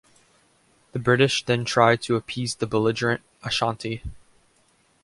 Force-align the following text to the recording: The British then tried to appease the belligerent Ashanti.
The 0.93 0.97
British 0.99 1.45
then 1.45 1.63
tried 1.63 2.01
to 2.01 2.15
appease 2.15 2.55
the 2.55 2.65
belligerent 2.65 3.21
Ashanti. 3.43 4.01